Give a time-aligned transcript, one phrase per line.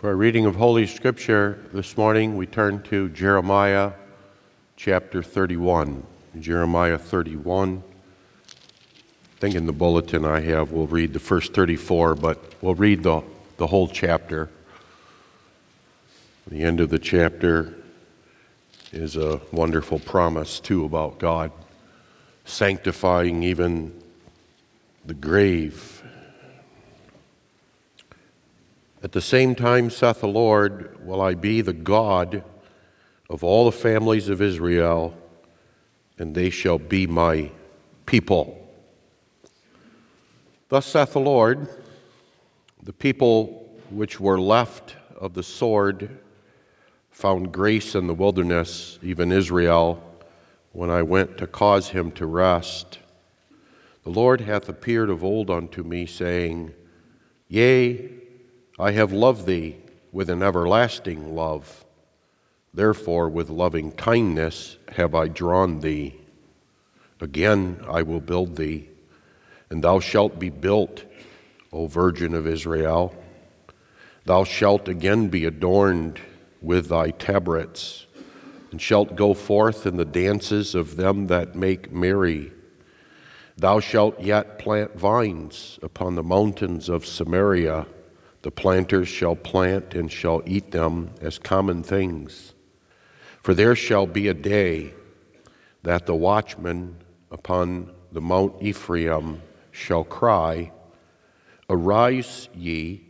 [0.00, 3.92] For our reading of Holy Scripture this morning, we turn to Jeremiah
[4.74, 6.02] chapter 31.
[6.40, 7.82] Jeremiah 31.
[8.48, 13.02] I think in the bulletin I have, we'll read the first 34, but we'll read
[13.02, 13.22] the,
[13.58, 14.48] the whole chapter.
[16.50, 17.74] The end of the chapter
[18.92, 21.52] is a wonderful promise, too, about God
[22.46, 24.02] sanctifying even
[25.04, 26.02] the grave
[29.02, 32.44] at the same time, saith the Lord, will I be the God
[33.30, 35.16] of all the families of Israel,
[36.18, 37.50] and they shall be my
[38.04, 38.68] people.
[40.68, 41.66] Thus saith the Lord,
[42.82, 46.18] the people which were left of the sword
[47.10, 50.02] found grace in the wilderness, even Israel,
[50.72, 52.98] when I went to cause him to rest.
[54.04, 56.72] The Lord hath appeared of old unto me, saying,
[57.48, 58.19] Yea,
[58.80, 59.76] I have loved thee
[60.10, 61.84] with an everlasting love.
[62.72, 66.18] Therefore, with loving kindness have I drawn thee.
[67.20, 68.88] Again, I will build thee,
[69.68, 71.04] and thou shalt be built,
[71.74, 73.14] O Virgin of Israel.
[74.24, 76.18] Thou shalt again be adorned
[76.62, 78.06] with thy tabrets,
[78.70, 82.50] and shalt go forth in the dances of them that make merry.
[83.58, 87.86] Thou shalt yet plant vines upon the mountains of Samaria
[88.42, 92.54] the planters shall plant and shall eat them as common things.
[93.42, 94.94] For there shall be a day
[95.82, 96.96] that the watchman
[97.30, 100.72] upon the Mount Ephraim shall cry,
[101.68, 103.06] Arise ye,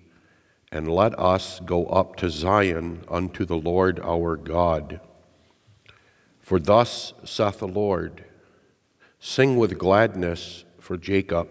[0.71, 5.01] and let us go up to Zion unto the Lord our God.
[6.39, 8.25] For thus saith the Lord
[9.23, 11.49] Sing with gladness for Jacob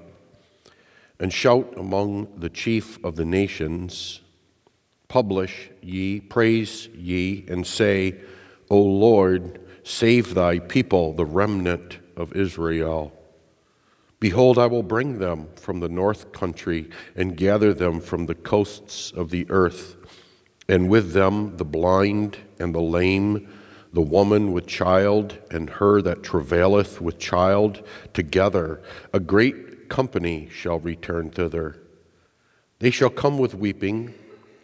[1.19, 4.21] and shout among the chief of the nations.
[5.07, 8.15] Publish ye, praise ye, and say,
[8.69, 13.11] O Lord, save thy people, the remnant of Israel.
[14.19, 19.11] Behold, I will bring them from the north country and gather them from the coasts
[19.11, 19.95] of the earth,
[20.67, 23.47] and with them the blind and the lame,
[23.93, 27.81] the woman with child, and her that travaileth with child,
[28.13, 28.81] together,
[29.13, 31.77] a great company shall return thither.
[32.79, 34.13] They shall come with weeping,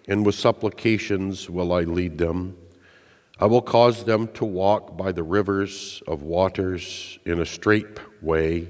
[0.07, 2.55] and with supplications will I lead them.
[3.39, 8.69] I will cause them to walk by the rivers of waters in a straight way,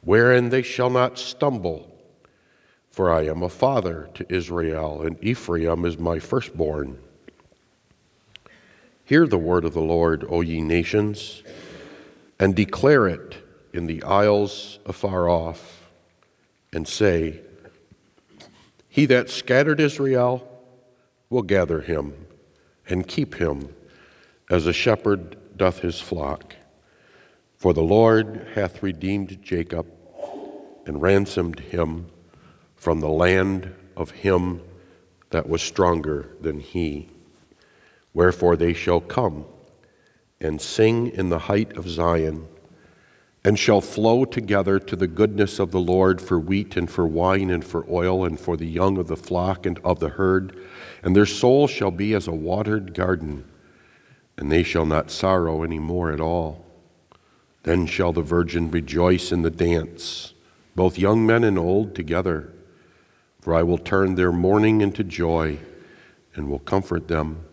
[0.00, 1.94] wherein they shall not stumble.
[2.90, 6.98] For I am a father to Israel, and Ephraim is my firstborn.
[9.04, 11.42] Hear the word of the Lord, O ye nations,
[12.38, 13.36] and declare it
[13.72, 15.88] in the isles afar off
[16.72, 17.40] and say,
[18.88, 20.46] He that scattered Israel
[21.28, 22.26] will gather him
[22.88, 23.74] and keep him
[24.50, 26.56] as a shepherd doth his flock.
[27.56, 29.86] For the Lord hath redeemed Jacob
[30.86, 32.06] and ransomed him
[32.74, 34.62] from the land of him
[35.30, 37.08] that was stronger than he.
[38.12, 39.44] Wherefore they shall come
[40.40, 42.48] and sing in the height of Zion
[43.42, 47.50] and shall flow together to the goodness of the Lord for wheat and for wine
[47.50, 50.56] and for oil and for the young of the flock and of the herd.
[51.02, 53.44] And their soul shall be as a watered garden,
[54.36, 56.66] and they shall not sorrow any more at all.
[57.62, 60.34] Then shall the virgin rejoice in the dance,
[60.74, 62.52] both young men and old together.
[63.40, 65.58] For I will turn their mourning into joy,
[66.34, 67.46] and will comfort them,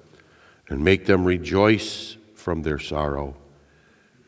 [0.67, 3.37] and make them rejoice from their sorrow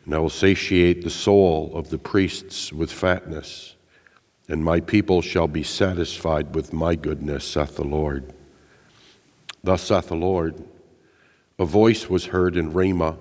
[0.10, 3.76] and I will satiate the soul of the priests with fatness,
[4.48, 8.34] and my people shall be satisfied with my goodness, saith the Lord.
[9.64, 10.64] Thus saith the Lord
[11.60, 13.18] A voice was heard in Ramah,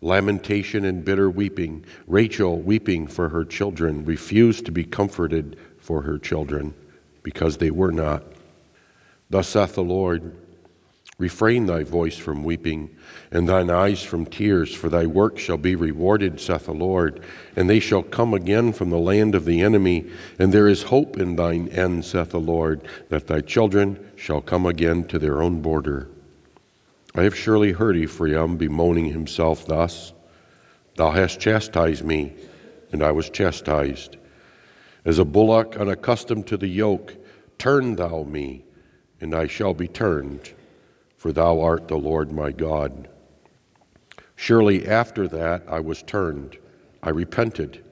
[0.00, 6.18] lamentation and bitter weeping, Rachel weeping for her children, refused to be comforted for her
[6.18, 6.72] children,
[7.22, 8.24] because they were not.
[9.28, 10.34] Thus saith the Lord
[11.18, 12.94] Refrain thy voice from weeping,
[13.30, 17.22] and thine eyes from tears, for thy work shall be rewarded, saith the Lord.
[17.54, 21.16] And they shall come again from the land of the enemy, and there is hope
[21.16, 25.62] in thine end, saith the Lord, that thy children shall come again to their own
[25.62, 26.10] border.
[27.14, 30.12] I have surely heard Ephraim bemoaning himself thus
[30.96, 32.34] Thou hast chastised me,
[32.92, 34.18] and I was chastised.
[35.06, 37.14] As a bullock unaccustomed to the yoke,
[37.56, 38.64] turn thou me,
[39.18, 40.52] and I shall be turned
[41.16, 43.08] for thou art the Lord my God.
[44.36, 46.58] Surely after that I was turned,
[47.02, 47.84] I repented,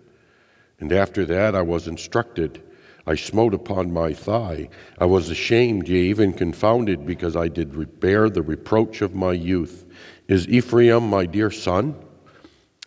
[0.79, 2.63] and after that I was instructed.
[3.07, 4.71] I smote upon my thigh.
[4.99, 9.85] I was ashamed, yea, even confounded, because I did bear the reproach of my youth.
[10.27, 11.97] Is Ephraim my dear son?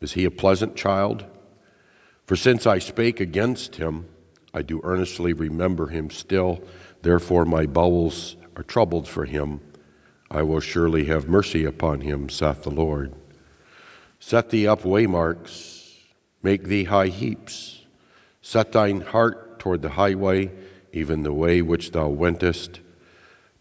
[0.01, 1.25] Is he a pleasant child?
[2.25, 4.07] For since I spake against him,
[4.53, 6.63] I do earnestly remember him still.
[7.03, 9.61] Therefore, my bowels are troubled for him.
[10.29, 13.13] I will surely have mercy upon him, saith the Lord.
[14.19, 15.93] Set thee up waymarks,
[16.43, 17.85] make thee high heaps,
[18.41, 20.51] set thine heart toward the highway,
[20.91, 22.81] even the way which thou wentest.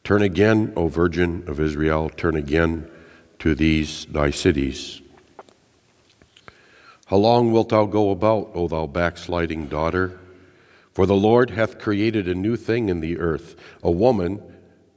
[0.03, 2.89] Turn again, O Virgin of Israel, turn again
[3.41, 5.03] to these thy cities.
[7.07, 10.19] How long wilt thou go about, O thou backsliding daughter?
[10.93, 13.55] For the Lord hath created a new thing in the earth.
[13.83, 14.43] A woman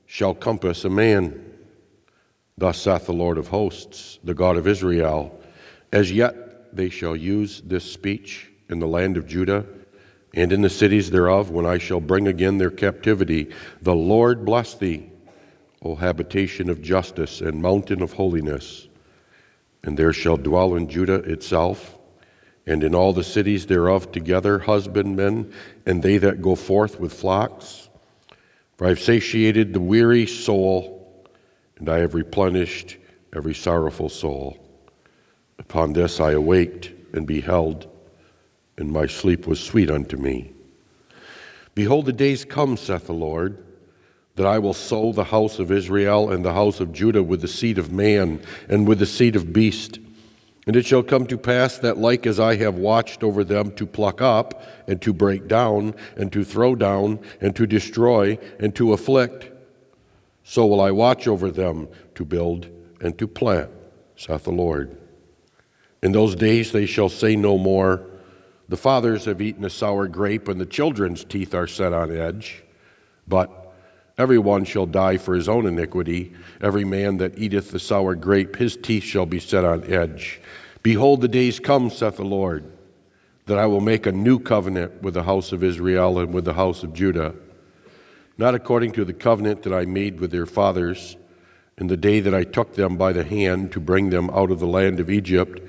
[0.06, 1.49] shall compass a man.
[2.60, 5.40] Thus saith the Lord of hosts, the God of Israel
[5.94, 9.66] As yet they shall use this speech in the land of Judah
[10.34, 13.50] and in the cities thereof, when I shall bring again their captivity.
[13.82, 15.10] The Lord bless thee,
[15.82, 18.88] O habitation of justice and mountain of holiness.
[19.82, 21.98] And there shall dwell in Judah itself
[22.68, 25.52] and in all the cities thereof together husbandmen,
[25.86, 27.90] and they that go forth with flocks.
[28.78, 30.99] For I have satiated the weary soul,
[31.80, 32.98] and I have replenished
[33.36, 34.58] every sorrowful soul.
[35.58, 37.88] Upon this I awaked and beheld,
[38.78, 40.54] and my sleep was sweet unto me.
[41.76, 43.64] Behold, the days come, saith the Lord,
[44.36, 47.48] that I will sow the house of Israel and the house of Judah with the
[47.48, 50.00] seed of man and with the seed of beast
[50.70, 53.88] and it shall come to pass that, like as I have watched over them to
[53.88, 58.94] pluck up, and to break down, and to throw down, and to destroy, and to
[58.94, 59.50] afflict,
[60.50, 62.68] so will I watch over them to build
[63.02, 63.70] and to plant,
[64.16, 64.98] saith the Lord.
[66.02, 68.08] In those days they shall say no more,
[68.68, 72.64] The fathers have eaten a sour grape, and the children's teeth are set on edge.
[73.28, 73.76] But
[74.18, 76.34] everyone shall die for his own iniquity.
[76.62, 80.42] Every man that eateth the sour grape, his teeth shall be set on edge.
[80.82, 82.72] Behold, the days come, saith the Lord,
[83.46, 86.54] that I will make a new covenant with the house of Israel and with the
[86.54, 87.36] house of Judah,
[88.40, 91.18] not according to the covenant that I made with their fathers
[91.78, 94.62] in the day that I took them by the hand to bring them out of
[94.62, 95.60] the land of Egypt,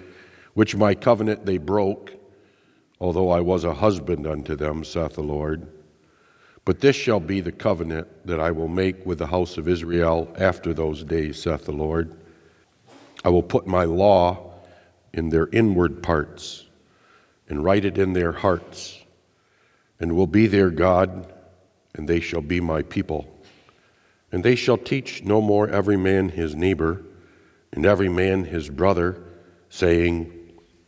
[0.54, 2.12] which my covenant they broke,
[3.00, 5.66] although I was a husband unto them, saith the Lord.
[6.64, 10.32] But this shall be the covenant that I will make with the house of Israel
[10.38, 12.16] after those days, saith the Lord.
[13.24, 14.52] I will put my law
[15.12, 16.66] in their inward parts
[17.48, 19.00] and write it in their hearts,
[19.98, 21.32] and will be their God,
[21.94, 23.26] and they shall be my people.
[24.32, 27.02] And they shall teach no more every man his neighbor
[27.72, 29.22] and every man his brother,
[29.68, 30.32] saying,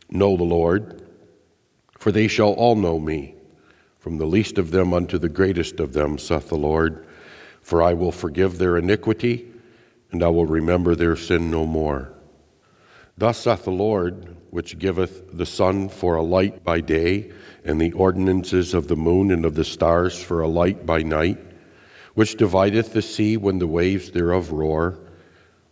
[0.09, 1.01] Know the Lord,
[1.97, 3.35] for they shall all know me,
[3.99, 7.07] from the least of them unto the greatest of them, saith the Lord.
[7.61, 9.49] For I will forgive their iniquity,
[10.11, 12.13] and I will remember their sin no more.
[13.17, 17.31] Thus saith the Lord, which giveth the sun for a light by day,
[17.63, 21.39] and the ordinances of the moon and of the stars for a light by night,
[22.15, 24.99] which divideth the sea when the waves thereof roar.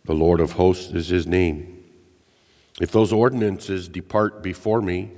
[0.04, 1.84] The Lord of hosts is his name.
[2.80, 5.12] If those ordinances depart before me,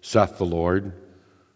[0.00, 0.92] saith the Lord,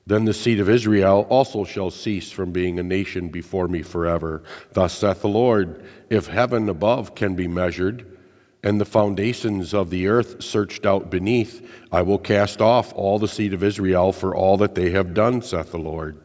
[0.06, 4.42] then the seed of Israel also shall cease from being a nation before me forever.
[4.72, 8.17] Thus saith the Lord, if heaven above can be measured,
[8.62, 13.28] and the foundations of the earth searched out beneath, I will cast off all the
[13.28, 16.18] seed of Israel for all that they have done, saith the Lord.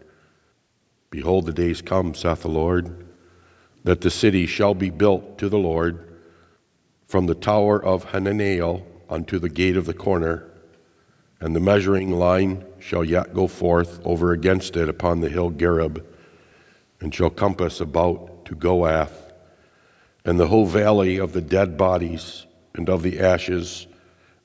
[1.09, 3.05] Behold, the days come, saith the Lord,
[3.83, 6.17] that the city shall be built to the Lord
[7.05, 10.49] from the tower of Hananeel unto the gate of the corner,
[11.39, 16.03] and the measuring line shall yet go forth over against it upon the hill Gareb,
[16.99, 19.22] and shall compass about to Goath
[20.25, 23.87] and the whole valley of the dead bodies and of the ashes,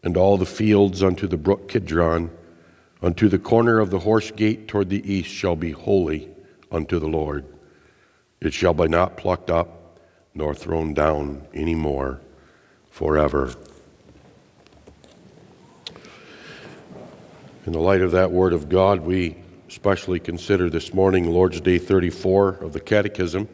[0.03, 2.31] and all the fields unto the brook Kidron,
[3.03, 6.29] unto the corner of the horse gate toward the east shall be holy
[6.71, 7.45] unto the Lord.
[8.41, 9.99] It shall be not plucked up
[10.35, 12.21] nor thrown down any more
[12.91, 13.53] forever.
[17.67, 19.37] In the light of that word of God, we
[19.69, 23.49] especially consider this morning Lord's Day 34 of the Catechism.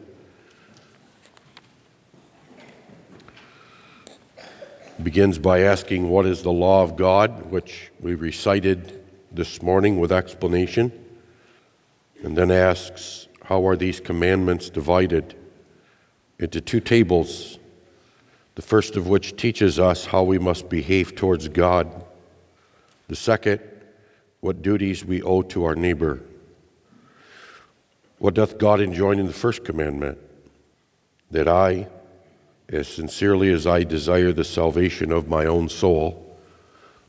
[5.03, 7.51] Begins by asking, What is the law of God?
[7.51, 10.91] which we recited this morning with explanation,
[12.23, 15.35] and then asks, How are these commandments divided
[16.39, 17.59] into two tables?
[18.55, 22.05] The first of which teaches us how we must behave towards God,
[23.09, 23.59] the second,
[24.39, 26.21] what duties we owe to our neighbor.
[28.19, 30.19] What doth God enjoin in the first commandment?
[31.31, 31.87] That I,
[32.69, 36.37] as sincerely as I desire the salvation of my own soul,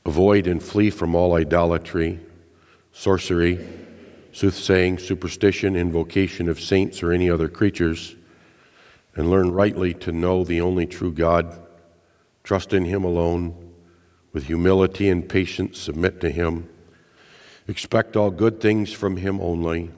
[0.05, 2.21] avoid and flee from all idolatry,
[2.93, 3.67] sorcery,
[4.33, 8.15] soothsaying, superstition, invocation of saints or any other creatures,
[9.15, 11.59] and learn rightly to know the only true God,
[12.45, 13.73] trust in Him alone,
[14.33, 16.69] with humility and patience submit to Him,
[17.67, 19.91] expect all good things from Him only,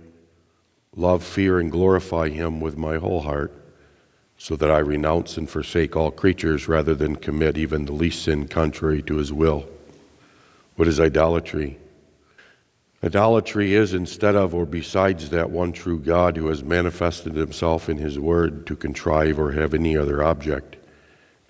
[0.95, 3.53] love, fear, and glorify Him with my whole heart,
[4.38, 8.47] so that I renounce and forsake all creatures rather than commit even the least sin
[8.49, 9.68] contrary to His will.
[10.76, 11.76] What is idolatry?
[13.02, 17.99] Idolatry is instead of or besides that one true God who has manifested himself in
[17.99, 20.76] his word to contrive or have any other object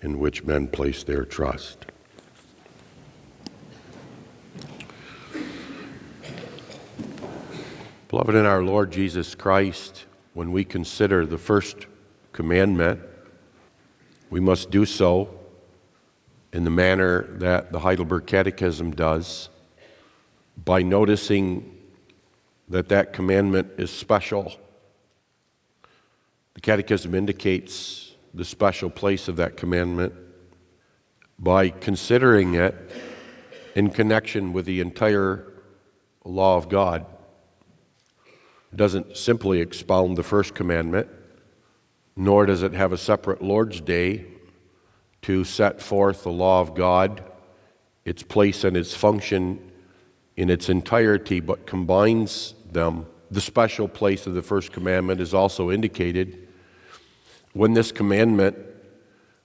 [0.01, 1.87] in which men place their trust.
[8.09, 11.85] Beloved in our Lord Jesus Christ, when we consider the first
[12.39, 13.01] commandment,
[14.29, 15.29] we must do so
[16.53, 19.49] in the manner that the Heidelberg Catechism does
[20.63, 21.77] by noticing
[22.69, 24.53] that that commandment is special.
[26.53, 30.13] The Catechism indicates the special place of that commandment
[31.39, 32.73] by considering it
[33.75, 35.45] in connection with the entire
[36.23, 37.05] law of God.
[38.71, 41.09] It doesn't simply expound the first commandment,
[42.19, 44.25] nor does it have a separate Lord's Day
[45.21, 47.23] to set forth the law of God,
[48.03, 49.71] its place and its function
[50.35, 53.05] in its entirety, but combines them.
[53.31, 56.49] The special place of the first commandment is also indicated
[57.53, 58.57] when this commandment,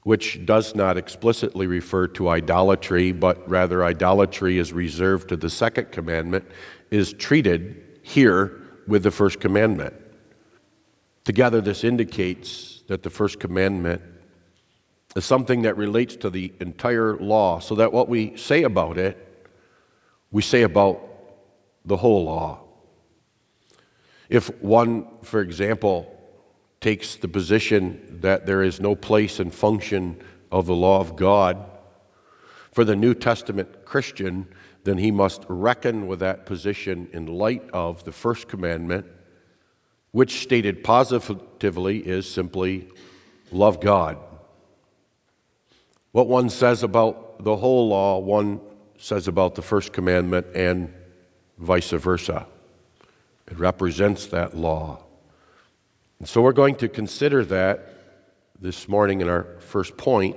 [0.03, 5.93] which does not explicitly refer to idolatry, but rather idolatry is reserved to the second
[5.93, 6.45] commandment,
[6.91, 9.95] is treated here with the first commandment.
[11.25, 14.03] Together, this indicates that the first commandment
[15.17, 19.25] is something that relates to the entire law, so that what we say about it
[20.35, 21.01] we say about
[21.85, 22.59] the whole law.
[24.29, 26.13] If one, for example,
[26.81, 31.65] takes the position that there is no place and function of the law of God
[32.73, 34.49] for the New Testament Christian,
[34.83, 39.07] then he must reckon with that position in light of the first commandment,
[40.15, 42.87] which stated positively is simply
[43.51, 44.17] love God.
[46.13, 48.61] What one says about the whole law, one
[48.97, 50.95] says about the first commandment and
[51.59, 52.47] vice versa.
[53.51, 55.03] It represents that law.
[56.21, 57.93] And so we're going to consider that
[58.61, 60.37] this morning in our first point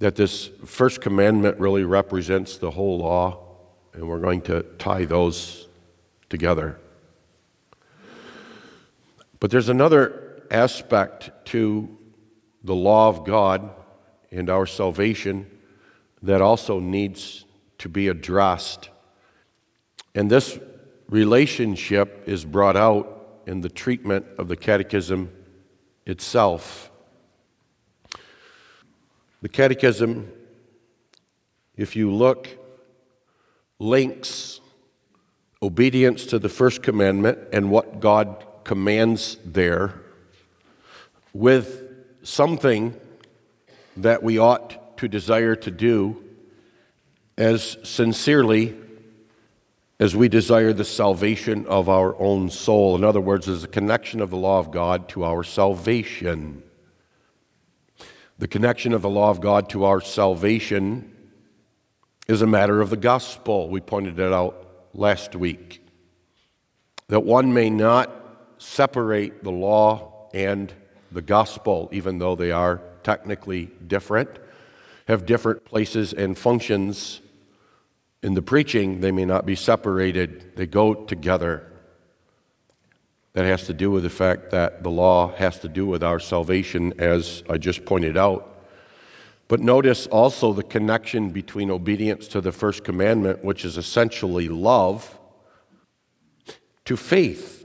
[0.00, 3.46] that this first commandment really represents the whole law,
[3.92, 5.68] and we're going to tie those
[6.28, 6.79] together.
[9.40, 11.98] But there's another aspect to
[12.62, 13.70] the law of God
[14.30, 15.50] and our salvation
[16.22, 17.46] that also needs
[17.78, 18.90] to be addressed.
[20.14, 20.58] And this
[21.08, 25.30] relationship is brought out in the treatment of the catechism
[26.04, 26.90] itself.
[29.40, 30.30] The catechism,
[31.76, 32.48] if you look,
[33.78, 34.60] links
[35.62, 39.92] obedience to the first commandment and what God commands there
[41.32, 41.88] with
[42.22, 42.94] something
[43.96, 46.22] that we ought to desire to do
[47.36, 48.76] as sincerely
[49.98, 52.94] as we desire the salvation of our own soul.
[52.94, 56.62] In other words, there's a connection of the law of God to our salvation.
[58.38, 61.12] The connection of the law of God to our salvation
[62.28, 63.68] is a matter of the gospel.
[63.68, 65.84] We pointed it out last week.
[67.08, 68.19] That one may not
[68.60, 70.72] separate the law and
[71.10, 74.30] the gospel, even though they are technically different
[75.10, 77.20] have different places and functions
[78.22, 81.66] in the preaching, they may not be separated, they go together.
[83.32, 86.20] That has to do with the fact that the law has to do with our
[86.20, 88.64] salvation, as I just pointed out.
[89.48, 95.18] But notice also the connection between obedience to the first commandment, which is essentially love,
[96.84, 97.59] to faith.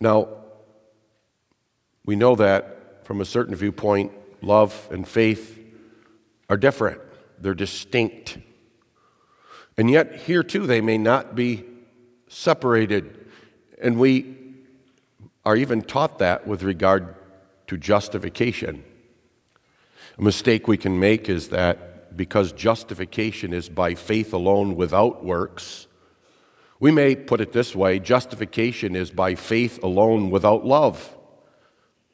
[0.00, 0.28] Now,
[2.04, 5.60] we know that from a certain viewpoint, love and faith
[6.48, 7.00] are different,
[7.38, 8.38] they're distinct.
[9.76, 11.64] And yet, here too, they may not be
[12.28, 13.26] separated.
[13.80, 14.36] And we
[15.44, 17.14] are even taught that with regard
[17.66, 18.84] to justification.
[20.18, 25.88] A mistake we can make is that because justification is by faith alone without works,
[26.84, 31.16] We may put it this way justification is by faith alone without love,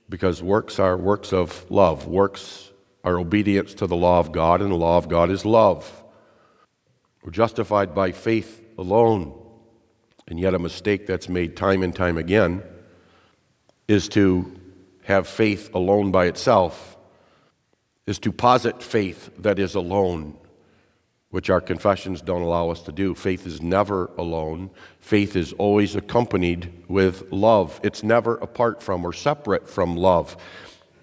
[0.09, 2.07] because works are works of love.
[2.07, 2.71] Works
[3.03, 6.05] are obedience to the law of God, and the law of God is love.
[7.25, 9.37] We're justified by faith alone.
[10.29, 12.63] And yet, a mistake that's made time and time again
[13.89, 14.55] is to
[15.03, 16.97] have faith alone by itself,
[18.07, 20.39] is to posit faith that is alone
[21.31, 23.15] which our confessions don't allow us to do.
[23.15, 24.71] Faith is never alone.
[24.99, 27.81] Faith is always accompanied with love.
[27.83, 30.37] It's never apart from or separate from love.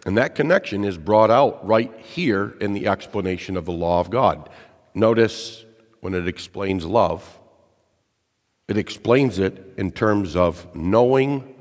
[0.05, 4.09] And that connection is brought out right here in the explanation of the law of
[4.09, 4.49] God.
[4.93, 5.65] Notice
[6.01, 7.39] when it explains love,
[8.67, 11.55] it explains it in terms of knowing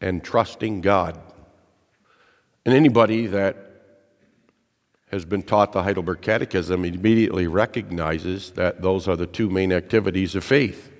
[0.00, 1.20] and trusting God.
[2.64, 3.69] And anybody that
[5.10, 10.36] has been taught the Heidelberg Catechism immediately recognizes that those are the two main activities
[10.36, 10.90] of faith.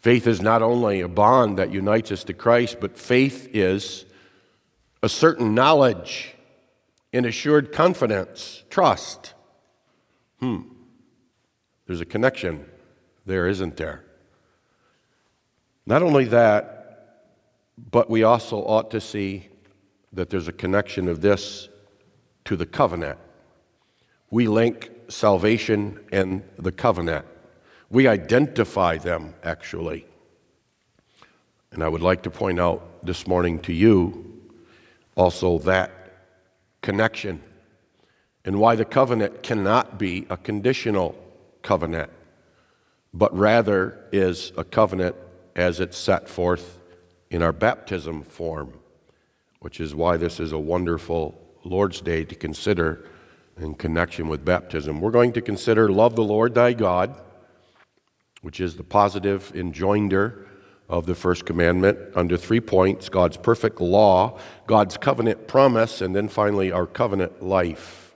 [0.00, 4.04] Faith is not only a bond that unites us to Christ, but faith is
[5.02, 6.34] a certain knowledge,
[7.12, 9.34] an assured confidence, trust.
[10.40, 10.62] Hmm.
[11.86, 12.66] There's a connection
[13.24, 14.04] there, isn't there?
[15.86, 17.30] Not only that,
[17.90, 19.48] but we also ought to see
[20.12, 21.68] that there's a connection of this
[22.44, 23.18] to the covenant.
[24.30, 27.26] We link salvation and the covenant.
[27.90, 30.06] We identify them, actually.
[31.70, 34.42] And I would like to point out this morning to you
[35.16, 35.90] also that
[36.82, 37.42] connection
[38.44, 41.16] and why the covenant cannot be a conditional
[41.62, 42.10] covenant,
[43.12, 45.16] but rather is a covenant
[45.56, 46.78] as it's set forth
[47.30, 48.72] in our baptism form,
[49.60, 53.08] which is why this is a wonderful Lord's Day to consider
[53.58, 55.00] in connection with baptism.
[55.00, 57.20] We're going to consider love the Lord thy God,
[58.42, 60.46] which is the positive enjoinder
[60.88, 66.28] of the first commandment under three points God's perfect law, God's covenant promise, and then
[66.28, 68.14] finally our covenant life.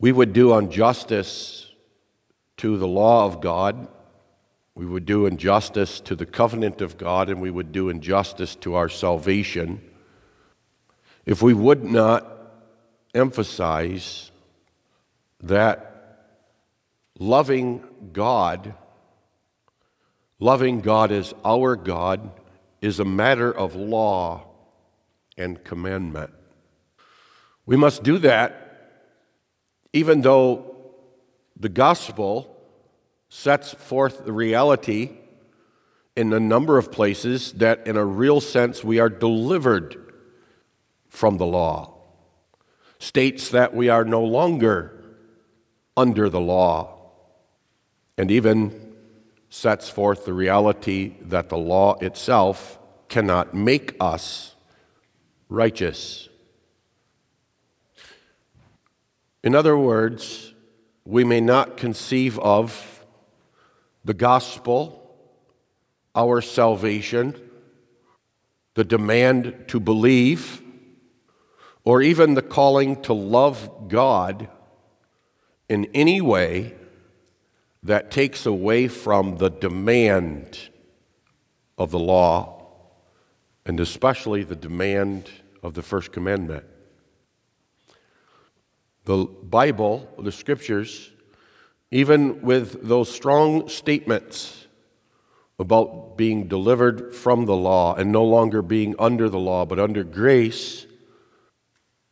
[0.00, 1.72] We would do injustice
[2.58, 3.88] to the law of God.
[4.74, 8.74] We would do injustice to the covenant of God, and we would do injustice to
[8.74, 9.82] our salvation
[11.28, 12.26] if we would not
[13.14, 14.30] emphasize
[15.42, 16.24] that
[17.18, 18.72] loving God,
[20.40, 22.30] loving God as our God,
[22.80, 24.46] is a matter of law
[25.36, 26.30] and commandment.
[27.66, 28.64] We must do that
[29.92, 30.76] even though
[31.60, 32.56] the gospel
[33.28, 35.10] sets forth the reality
[36.16, 40.07] in a number of places that, in a real sense, we are delivered
[41.18, 41.92] from the law,
[43.00, 45.02] states that we are no longer
[45.96, 46.96] under the law,
[48.16, 48.94] and even
[49.50, 52.78] sets forth the reality that the law itself
[53.08, 54.54] cannot make us
[55.48, 56.28] righteous.
[59.42, 60.54] In other words,
[61.04, 63.04] we may not conceive of
[64.04, 65.16] the gospel,
[66.14, 67.34] our salvation,
[68.74, 70.62] the demand to believe,
[71.84, 74.48] or even the calling to love God
[75.68, 76.74] in any way
[77.82, 80.58] that takes away from the demand
[81.76, 82.66] of the law,
[83.64, 85.30] and especially the demand
[85.62, 86.64] of the First Commandment.
[89.04, 91.10] The Bible, the Scriptures,
[91.90, 94.66] even with those strong statements
[95.58, 100.04] about being delivered from the law and no longer being under the law but under
[100.04, 100.86] grace,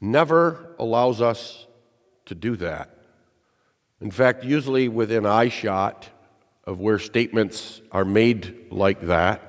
[0.01, 1.67] never allows us
[2.27, 2.91] to do that.
[4.01, 6.05] In fact, usually within eyeshot
[6.65, 9.43] of where statements are made like that.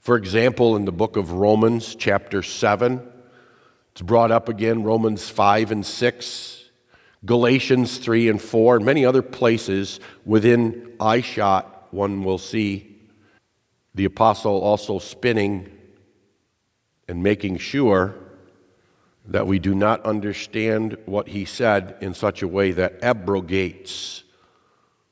[0.00, 3.00] For example, in the book of Romans, chapter 7,
[3.92, 6.70] it's brought up again, Romans 5 and 6,
[7.24, 12.98] Galatians 3 and 4, and many other places within eyeshot, one will see
[13.94, 15.70] the apostle also spinning
[17.06, 18.16] and making sure
[19.26, 24.24] that we do not understand what he said in such a way that abrogates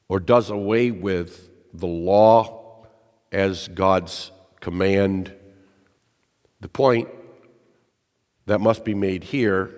[0.09, 2.87] or does away with the law
[3.31, 5.33] as God's command.
[6.61, 7.09] The point
[8.47, 9.71] that must be made here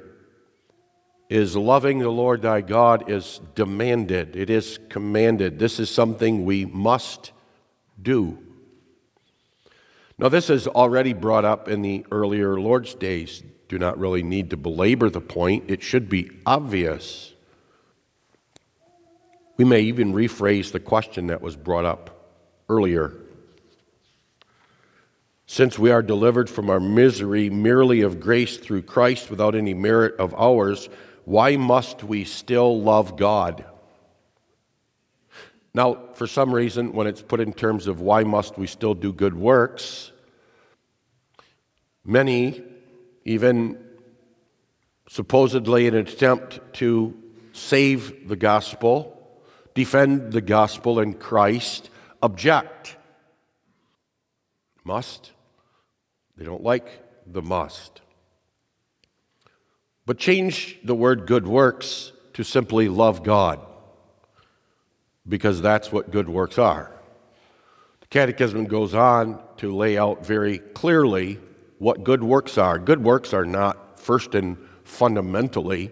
[1.28, 5.58] is loving the Lord thy God is demanded, it is commanded.
[5.58, 7.32] This is something we must
[8.00, 8.38] do.
[10.18, 14.50] Now, this is already brought up in the earlier Lord's days do not really need
[14.50, 15.64] to belabor the point.
[15.68, 17.32] It should be obvious.
[19.56, 22.34] We may even rephrase the question that was brought up
[22.68, 23.14] earlier.
[25.46, 30.16] Since we are delivered from our misery merely of grace through Christ without any merit
[30.18, 30.90] of ours,
[31.24, 33.64] why must we still love God?
[35.72, 39.14] Now, for some reason, when it's put in terms of why must we still do
[39.14, 40.12] good works,
[42.04, 42.64] many,
[43.24, 43.78] even
[45.08, 47.14] supposedly in an attempt to
[47.52, 49.40] save the gospel,
[49.74, 51.90] defend the gospel in Christ,
[52.22, 52.96] object.
[54.84, 55.32] Must.
[56.36, 56.86] They don't like
[57.26, 58.00] the must.
[60.06, 63.60] But change the word good works to simply love God
[65.28, 66.90] because that's what good works are.
[68.00, 71.38] The Catechism goes on to lay out very clearly
[71.82, 72.78] what good works are.
[72.78, 75.90] Good works are not first and fundamentally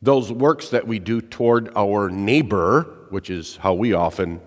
[0.00, 4.40] those works that we do toward our neighbor, which is how we often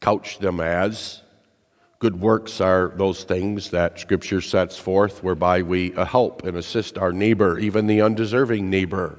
[0.00, 1.22] couch them as.
[1.98, 7.12] Good works are those things that Scripture sets forth whereby we help and assist our
[7.12, 9.18] neighbor, even the undeserving neighbor.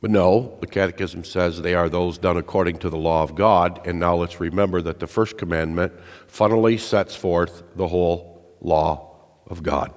[0.00, 3.86] But no, the Catechism says they are those done according to the law of God.
[3.86, 5.92] And now let's remember that the first commandment
[6.26, 9.14] funnily sets forth the whole law
[9.46, 9.92] of God.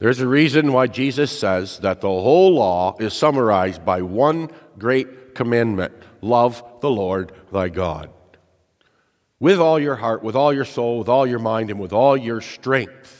[0.00, 5.34] There's a reason why Jesus says that the whole law is summarized by one great
[5.34, 8.10] commandment love the Lord thy God.
[9.38, 12.16] With all your heart, with all your soul, with all your mind, and with all
[12.16, 13.19] your strength.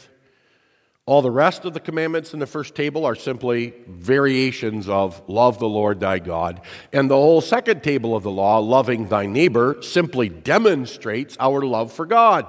[1.10, 5.58] All the rest of the commandments in the first table are simply variations of love
[5.58, 6.60] the Lord thy God.
[6.92, 11.92] And the whole second table of the law, loving thy neighbor, simply demonstrates our love
[11.92, 12.46] for God.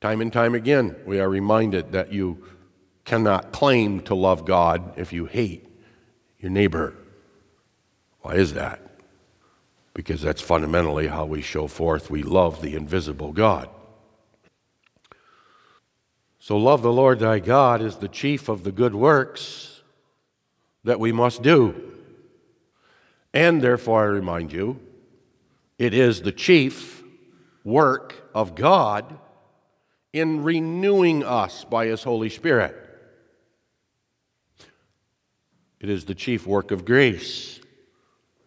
[0.00, 2.44] Time and time again, we are reminded that you
[3.04, 5.68] cannot claim to love God if you hate
[6.40, 6.96] your neighbor.
[8.22, 8.82] Why is that?
[9.94, 13.68] Because that's fundamentally how we show forth we love the invisible God.
[16.48, 19.82] So, love the Lord thy God is the chief of the good works
[20.82, 21.92] that we must do.
[23.34, 24.80] And therefore, I remind you,
[25.76, 27.02] it is the chief
[27.64, 29.18] work of God
[30.14, 32.74] in renewing us by his Holy Spirit.
[35.80, 37.60] It is the chief work of grace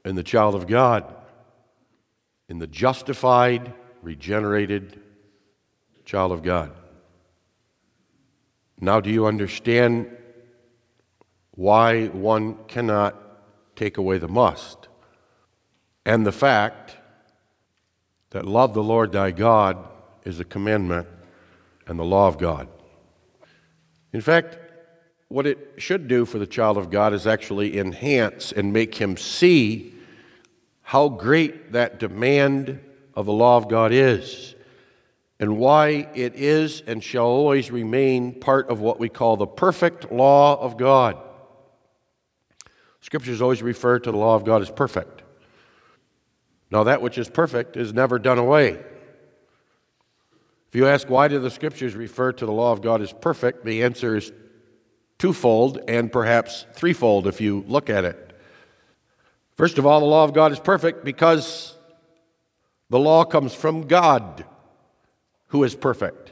[0.04, 1.06] in the child of God,
[2.50, 5.00] in the justified, regenerated
[6.04, 6.72] child of God.
[8.84, 10.10] Now, do you understand
[11.52, 13.16] why one cannot
[13.76, 14.88] take away the must?
[16.04, 16.98] And the fact
[18.32, 19.78] that love the Lord thy God
[20.26, 21.08] is a commandment
[21.86, 22.68] and the law of God.
[24.14, 24.58] In fact,
[25.28, 29.16] what it should do for the child of God is actually enhance and make him
[29.16, 29.94] see
[30.82, 32.80] how great that demand
[33.14, 34.56] of the law of God is
[35.42, 40.12] and why it is and shall always remain part of what we call the perfect
[40.12, 41.18] law of God.
[43.02, 45.24] Scriptures always refer to the law of God as perfect.
[46.70, 48.80] Now, that which is perfect is never done away.
[50.68, 53.66] If you ask why do the Scriptures refer to the law of God as perfect,
[53.66, 54.32] the answer is
[55.18, 58.40] twofold and perhaps threefold if you look at it.
[59.58, 61.76] First of all, the law of God is perfect because
[62.92, 64.46] the law comes from God
[65.52, 66.32] who is perfect.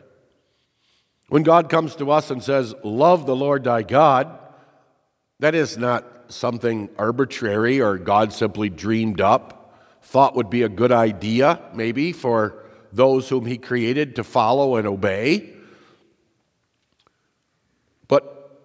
[1.27, 4.39] When God comes to us and says, Love the Lord thy God,
[5.39, 10.93] that is not something arbitrary or God simply dreamed up, thought would be a good
[10.93, 15.53] idea, maybe, for those whom he created to follow and obey.
[18.07, 18.57] But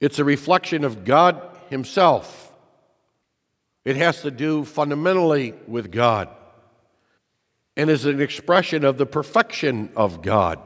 [0.00, 2.52] it's a reflection of God himself.
[3.84, 6.30] It has to do fundamentally with God
[7.76, 10.60] and is an expression of the perfection of God.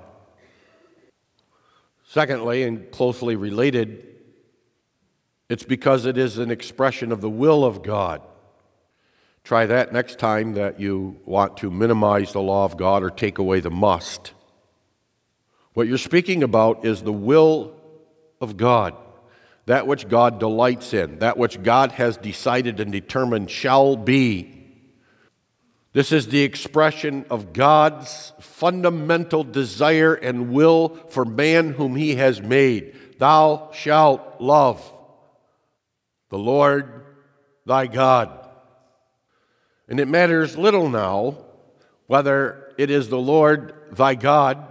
[2.07, 4.07] Secondly, and closely related,
[5.49, 8.23] it's because it is an expression of the will of God.
[9.45, 13.39] Try that next time that you want to minimize the law of God or take
[13.39, 14.33] away the must.
[15.73, 17.75] What you're speaking about is the will
[18.41, 18.95] of God,
[19.67, 24.58] that which God delights in, that which God has decided and determined shall be
[25.99, 32.41] this is the expression of God's fundamental desire and will for man whom he has
[32.41, 32.95] made.
[33.19, 34.81] Thou shalt love
[36.31, 37.05] the Lord
[37.67, 38.31] thy God.
[39.89, 41.37] And it matters little now
[42.07, 44.65] whether it is the Lord thy God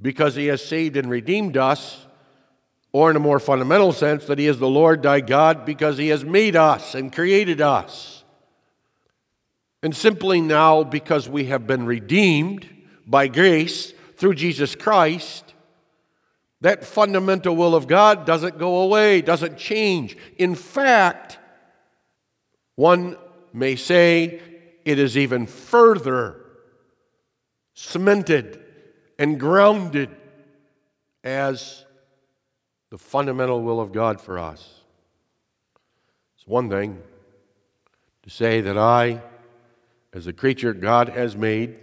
[0.00, 2.06] because he has saved and redeemed us,
[2.92, 6.10] or in a more fundamental sense, that He is the Lord thy God because He
[6.10, 8.17] has made us and created us.
[9.82, 12.68] And simply now, because we have been redeemed
[13.06, 15.54] by grace through Jesus Christ,
[16.60, 20.16] that fundamental will of God doesn't go away, doesn't change.
[20.36, 21.38] In fact,
[22.74, 23.16] one
[23.52, 24.40] may say
[24.84, 26.44] it is even further
[27.74, 28.60] cemented
[29.18, 30.10] and grounded
[31.22, 31.84] as
[32.90, 34.80] the fundamental will of God for us.
[36.36, 37.00] It's one thing
[38.22, 39.20] to say that I,
[40.18, 41.76] as a creature God has made,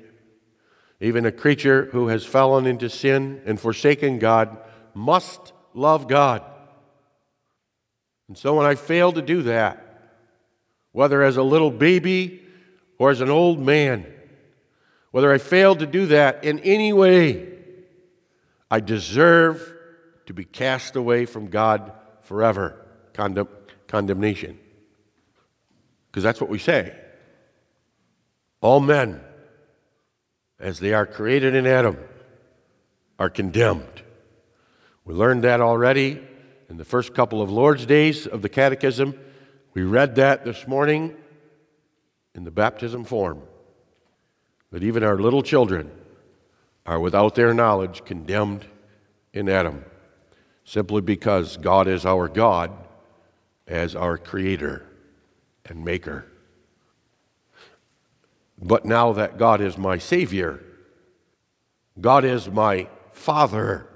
[1.00, 4.58] even a creature who has fallen into sin and forsaken God,
[4.93, 6.43] must love God.
[8.28, 9.82] And so when I fail to do that,
[10.91, 12.41] whether as a little baby
[12.98, 14.06] or as an old man,
[15.12, 17.48] whether I fail to do that in any way,
[18.69, 19.74] I deserve
[20.26, 21.93] to be cast away from God
[22.24, 22.86] forever.
[23.13, 23.48] Condemn,
[23.88, 24.60] condemnation.
[26.12, 27.00] Because that's what we say.
[28.65, 29.21] All men,
[30.60, 31.99] as they are created in Adam,
[33.19, 34.01] are condemned.
[35.04, 36.19] We learned that already
[36.67, 39.13] in the first couple of Lord's days of the Catechism.
[39.75, 41.15] We read that this morning
[42.34, 43.43] in the baptism form
[44.71, 45.91] that even our little children
[46.88, 48.65] are without their knowledge condemned
[49.32, 49.86] in Adam
[50.63, 52.71] simply because God is our God
[53.67, 54.88] as our creator
[55.65, 56.25] and maker.
[58.62, 60.63] But now that God is my Savior,
[62.00, 63.88] God is my Father,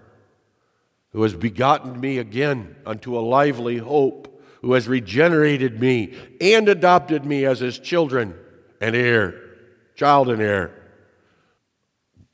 [1.11, 7.25] who has begotten me again unto a lively hope, who has regenerated me and adopted
[7.25, 8.35] me as his children
[8.81, 9.39] and heir,
[9.95, 10.73] child and heir.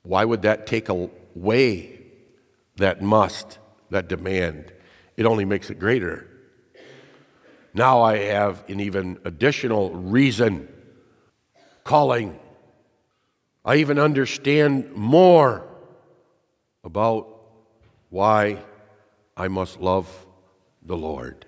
[0.03, 1.99] Why would that take away
[2.77, 3.59] that must?
[3.89, 4.71] that demand.
[5.17, 6.27] It only makes it greater.
[7.73, 10.67] Now I have an even additional reason
[11.85, 12.37] calling.
[13.63, 15.65] I even understand more
[16.83, 17.29] about
[18.09, 18.61] why
[19.37, 20.27] I must love
[20.83, 21.45] the Lord.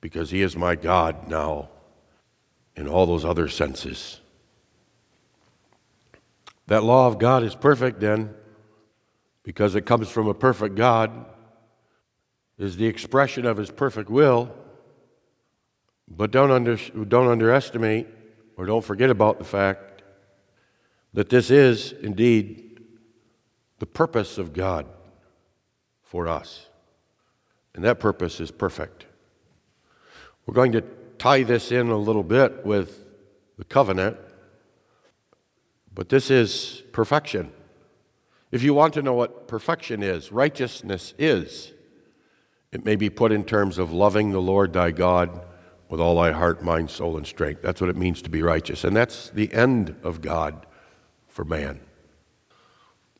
[0.00, 1.70] Because He is my God now
[2.76, 4.20] in all those other senses.
[6.68, 8.34] That law of God is perfect then
[9.44, 11.26] because it comes from a perfect God,
[12.58, 14.52] is the expression of his perfect will.
[16.08, 18.08] But don't, under, don't underestimate
[18.56, 20.02] or don't forget about the fact
[21.12, 22.80] that this is indeed
[23.78, 24.86] the purpose of God
[26.02, 26.66] for us.
[27.74, 29.06] And that purpose is perfect.
[30.46, 30.84] We're going to
[31.18, 33.08] tie this in a little bit with
[33.58, 34.16] the covenant,
[35.92, 37.52] but this is perfection.
[38.50, 41.72] If you want to know what perfection is, righteousness is,
[42.70, 45.40] it may be put in terms of loving the Lord thy God
[45.88, 47.62] with all thy heart, mind, soul, and strength.
[47.62, 48.84] That's what it means to be righteous.
[48.84, 50.66] And that's the end of God
[51.28, 51.80] for man.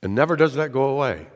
[0.02, 1.28] And never does that go away.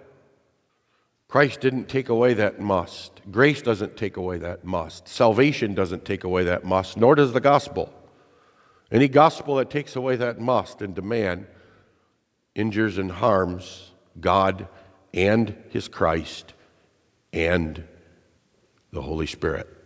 [1.29, 3.21] Christ didn't take away that must.
[3.31, 5.09] Grace doesn't take away that must.
[5.09, 7.93] Salvation doesn't take away that must, nor does the gospel.
[8.91, 11.47] Any gospel that takes away that must and demand
[12.55, 14.69] injures and harms God
[15.13, 16.55] and His Christ
[17.33, 17.85] and
[18.91, 19.78] the Holy Spirit.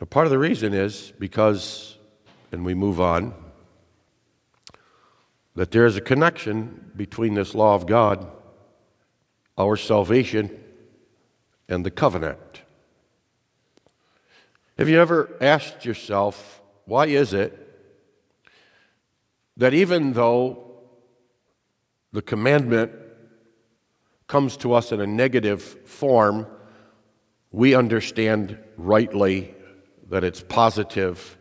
[0.00, 1.98] Now, part of the reason is because,
[2.52, 3.34] and we move on,
[5.54, 8.26] that there is a connection between this law of God,
[9.58, 10.58] our salvation,
[11.68, 12.62] and the covenant.
[14.78, 17.58] Have you ever asked yourself, why is it
[19.58, 20.78] that even though
[22.12, 22.92] the commandment
[24.26, 26.46] comes to us in a negative form,
[27.50, 29.54] we understand rightly
[30.10, 31.38] that it's positive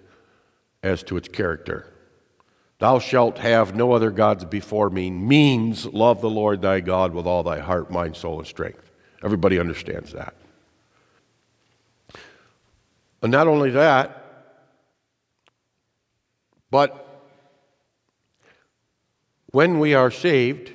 [0.81, 1.91] as to its character.
[2.79, 7.25] Thou shalt have no other gods before me means love the Lord thy God with
[7.25, 8.89] all thy heart, mind, soul, and strength.
[9.21, 10.33] Everybody understands that.
[13.21, 14.15] And not only that,
[16.71, 17.05] but
[19.47, 20.71] when we are saved,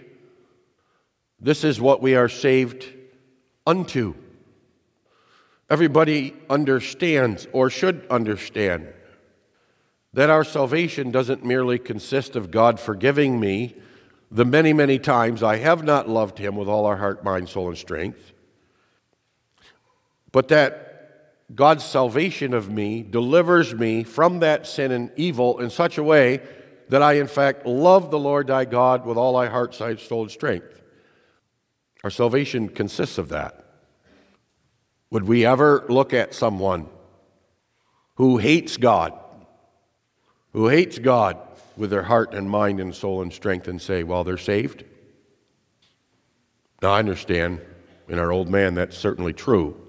[1.40, 2.86] this is what we are saved
[3.66, 4.14] unto.
[5.70, 8.88] Everybody understands or should understand
[10.12, 13.74] that our salvation doesn't merely consist of God forgiving me
[14.30, 17.68] the many, many times I have not loved Him with all our heart, mind, soul,
[17.68, 18.32] and strength,
[20.32, 20.84] but that
[21.54, 26.40] God's salvation of me delivers me from that sin and evil in such a way
[26.88, 30.22] that I, in fact, love the Lord thy God with all thy heart, sight, soul,
[30.22, 30.82] and strength.
[32.02, 33.63] Our salvation consists of that.
[35.14, 36.88] Would we ever look at someone
[38.16, 39.12] who hates God,
[40.52, 41.38] who hates God
[41.76, 44.82] with their heart and mind and soul and strength and say, well, they're saved?
[46.82, 47.60] Now, I understand
[48.08, 49.80] in our old man that's certainly true.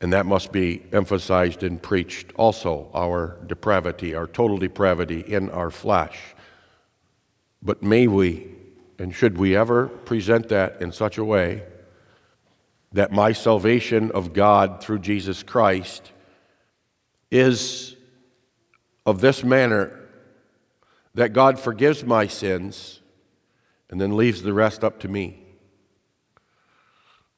[0.00, 5.70] And that must be emphasized and preached also our depravity, our total depravity in our
[5.70, 6.18] flesh.
[7.62, 8.48] But may we
[8.98, 11.62] and should we ever present that in such a way
[12.94, 16.12] that my salvation of God through Jesus Christ
[17.28, 17.96] is
[19.04, 20.00] of this manner
[21.14, 23.00] that God forgives my sins
[23.90, 25.42] and then leaves the rest up to me,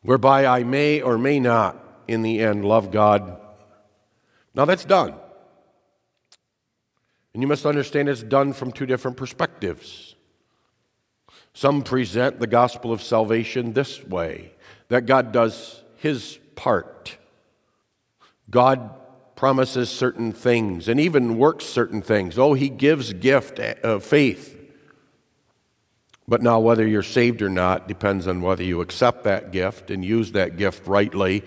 [0.02, 3.40] whereby I may or may not in the end love God.
[4.54, 5.14] Now that's done.
[7.32, 10.16] And you must understand it's done from two different perspectives.
[11.54, 14.52] Some present the gospel of salvation this way
[14.88, 17.16] that God does his part.
[18.50, 18.90] God
[19.34, 22.38] promises certain things and even works certain things.
[22.38, 24.54] Oh, he gives gift uh, of faith.
[26.28, 30.04] But now whether you're saved or not depends on whether you accept that gift and
[30.04, 31.44] use that gift rightly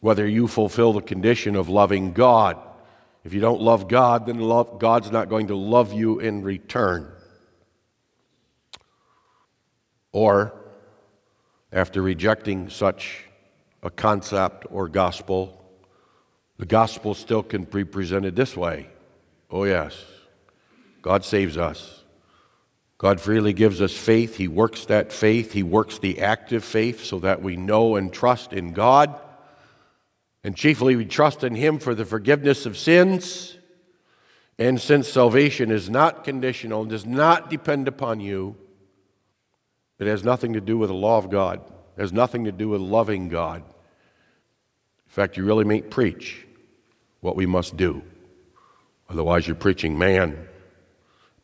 [0.00, 2.56] whether you fulfill the condition of loving God.
[3.24, 7.10] If you don't love God, then love, God's not going to love you in return.
[10.12, 10.54] Or,
[11.72, 13.24] after rejecting such
[13.82, 15.64] a concept or gospel,
[16.58, 18.88] the gospel still can be presented this way.
[19.50, 20.04] Oh, yes,
[21.02, 22.02] God saves us.
[22.98, 24.36] God freely gives us faith.
[24.36, 25.52] He works that faith.
[25.52, 29.20] He works the active faith so that we know and trust in God
[30.46, 33.58] and chiefly, we trust in Him for the forgiveness of sins.
[34.60, 38.54] And since salvation is not conditional and does not depend upon you,
[39.98, 41.60] it has nothing to do with the law of God,
[41.96, 43.62] it has nothing to do with loving God.
[43.62, 46.46] In fact, you really mean preach
[47.20, 48.02] what we must do.
[49.08, 50.46] Otherwise, you're preaching man,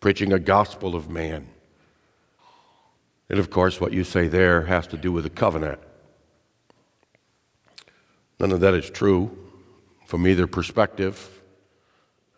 [0.01, 1.49] preaching a gospel of man.
[3.31, 5.81] And of course, what you say there has to do with the covenant.
[8.39, 9.39] None of that is true
[10.05, 11.41] from either perspective.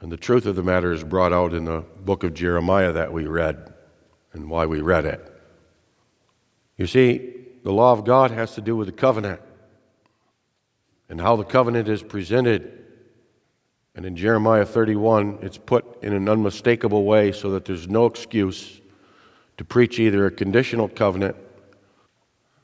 [0.00, 3.12] And the truth of the matter is brought out in the book of Jeremiah that
[3.12, 3.72] we read
[4.32, 5.33] and why we read it.
[6.76, 9.40] You see, the law of God has to do with the covenant
[11.08, 12.84] and how the covenant is presented.
[13.94, 18.80] And in Jeremiah 31, it's put in an unmistakable way so that there's no excuse
[19.56, 21.36] to preach either a conditional covenant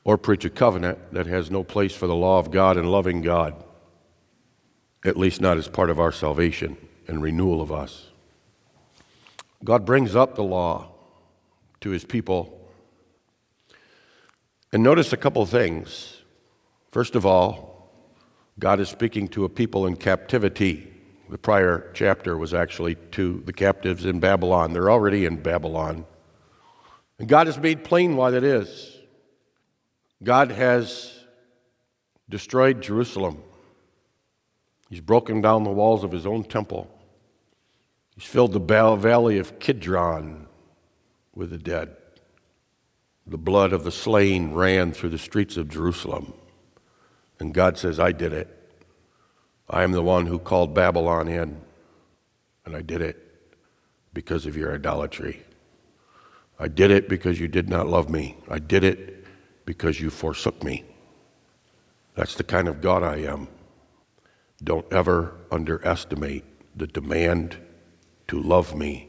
[0.05, 3.23] or preach a covenant that has no place for the law of God and loving
[3.23, 3.55] God,
[5.05, 8.09] at least not as part of our salvation and renewal of us.
[9.62, 10.92] God brings up the law
[11.83, 12.60] to his people.
[14.72, 16.22] And notice a couple things.
[16.90, 17.90] First of all,
[18.59, 20.92] God is speaking to a people in captivity.
[21.28, 24.72] The prior chapter was actually to the captives in Babylon.
[24.72, 26.04] They're already in Babylon.
[27.18, 28.96] And God has made plain why that is.
[30.22, 31.18] God has
[32.28, 33.42] destroyed Jerusalem.
[34.88, 36.90] He's broken down the walls of his own temple.
[38.14, 40.46] He's filled the valley of Kidron
[41.35, 41.96] with the dead.
[43.31, 46.35] The blood of the slain ran through the streets of Jerusalem.
[47.38, 48.57] And God says, I did it.
[49.69, 51.62] I am the one who called Babylon in,
[52.66, 53.16] and I did it
[54.12, 55.45] because of your idolatry.
[56.59, 58.37] I did it because you did not love me.
[58.49, 59.25] I did it
[59.64, 60.85] because you forsook me.
[62.16, 63.47] That's the kind of God I am.
[64.62, 66.45] Don't ever underestimate
[66.77, 67.57] the demand
[68.27, 69.09] to love me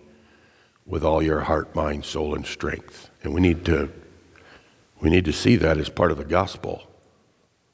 [0.86, 3.10] with all your heart, mind, soul, and strength.
[3.24, 3.92] And we need to,
[5.02, 6.84] we need to see that as part of the gospel.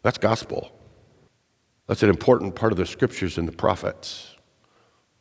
[0.01, 0.71] That's gospel.
[1.85, 4.35] That's an important part of the scriptures and the prophets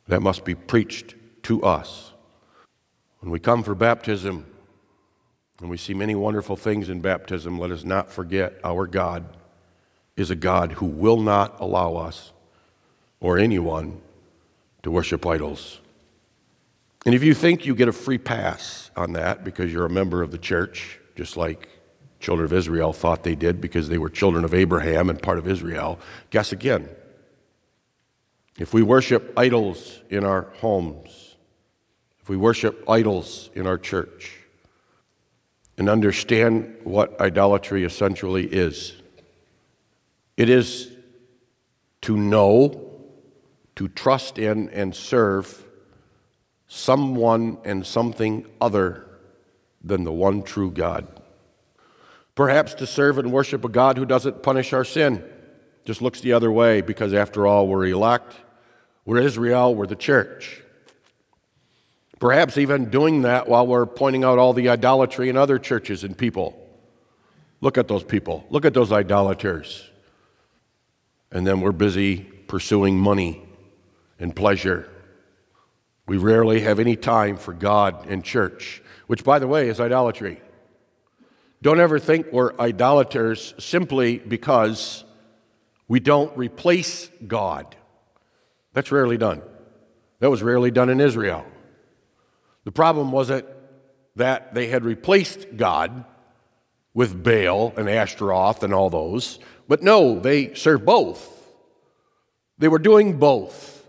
[0.07, 2.13] that must be preached to us.
[3.19, 4.45] When we come for baptism,
[5.59, 7.57] and we see many wonderful things in baptism.
[7.57, 9.25] Let us not forget our God
[10.15, 12.31] is a God who will not allow us
[13.19, 14.01] or anyone
[14.83, 15.79] to worship idols.
[17.05, 20.21] And if you think you get a free pass on that because you're a member
[20.21, 21.69] of the church, just like
[22.19, 25.47] children of Israel thought they did because they were children of Abraham and part of
[25.47, 25.99] Israel,
[26.29, 26.89] guess again.
[28.57, 31.35] If we worship idols in our homes,
[32.21, 34.37] if we worship idols in our church,
[35.77, 38.93] and understand what idolatry essentially is.
[40.35, 40.91] It is
[42.01, 42.91] to know,
[43.75, 45.63] to trust in, and serve
[46.67, 49.05] someone and something other
[49.83, 51.07] than the one true God.
[52.37, 55.23] Perhaps to serve and worship a God who doesn't punish our sin,
[55.85, 58.35] just looks the other way because, after all, we're elect,
[59.05, 60.61] we're Israel, we're the church.
[62.19, 66.15] Perhaps even doing that while we're pointing out all the idolatry in other churches and
[66.15, 66.63] people.
[67.59, 69.89] Look at those people, look at those idolaters.
[71.31, 73.41] And then we're busy pursuing money
[74.19, 74.87] and pleasure.
[76.05, 80.39] We rarely have any time for God and church, which, by the way, is idolatry.
[81.61, 85.03] Don't ever think we're idolaters simply because
[85.87, 87.75] we don't replace God.
[88.73, 89.41] That's rarely done.
[90.19, 91.45] That was rarely done in Israel.
[92.63, 93.45] The problem wasn't
[94.17, 96.05] that they had replaced God
[96.93, 101.33] with Baal and Ashtaroth and all those, but no, they served both.
[102.57, 103.87] They were doing both,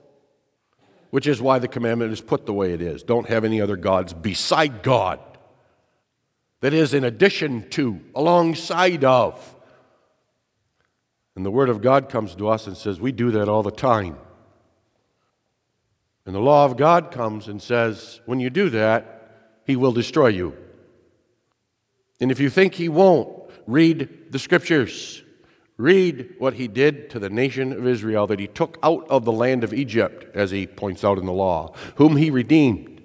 [1.10, 3.02] which is why the commandment is put the way it is.
[3.02, 5.20] Don't have any other gods beside God.
[6.60, 9.56] That is, in addition to, alongside of.
[11.36, 13.70] And the Word of God comes to us and says, We do that all the
[13.70, 14.16] time.
[16.28, 20.26] And the law of God comes and says, when you do that, he will destroy
[20.26, 20.54] you.
[22.20, 25.22] And if you think he won't, read the scriptures.
[25.78, 29.32] Read what he did to the nation of Israel that he took out of the
[29.32, 33.00] land of Egypt, as he points out in the law, whom he redeemed,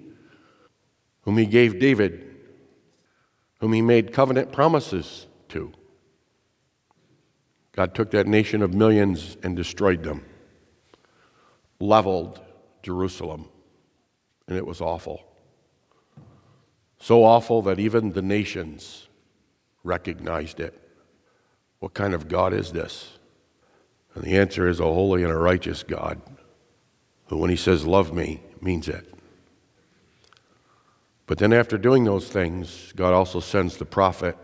[1.22, 2.33] whom he gave David,
[3.64, 5.72] whom he made covenant promises to.
[7.72, 10.22] God took that nation of millions and destroyed them,
[11.80, 12.42] leveled
[12.82, 13.48] Jerusalem,
[14.46, 15.24] and it was awful.
[16.98, 19.08] So awful that even the nations
[19.82, 20.78] recognized it.
[21.78, 23.18] What kind of God is this?
[24.14, 26.20] And the answer is a holy and a righteous God
[27.28, 29.10] who, when he says, Love me, means it.
[31.26, 34.36] But then, after doing those things, God also sends the prophet